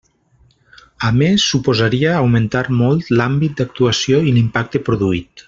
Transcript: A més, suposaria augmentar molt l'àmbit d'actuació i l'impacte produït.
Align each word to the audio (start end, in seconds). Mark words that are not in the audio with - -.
A 1.09 1.09
més, 1.17 1.45
suposaria 1.51 2.15
augmentar 2.21 2.63
molt 2.79 3.13
l'àmbit 3.21 3.55
d'actuació 3.61 4.25
i 4.31 4.35
l'impacte 4.39 4.85
produït. 4.91 5.33